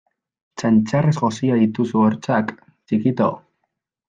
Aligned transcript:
Txantxarrez 0.61 1.13
josia 1.19 1.57
dituzu 1.59 2.01
hortzak 2.07 2.51
txikito! 2.63 3.31